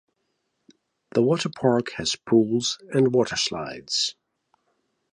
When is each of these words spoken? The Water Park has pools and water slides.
The 1.11 1.21
Water 1.21 1.49
Park 1.49 1.91
has 1.97 2.15
pools 2.15 2.79
and 2.91 3.13
water 3.13 3.35
slides. 3.35 4.15